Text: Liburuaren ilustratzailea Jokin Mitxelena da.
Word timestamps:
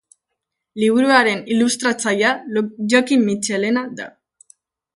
Liburuaren 0.83 1.43
ilustratzailea 1.57 2.33
Jokin 2.95 3.25
Mitxelena 3.29 3.85
da. 4.01 4.09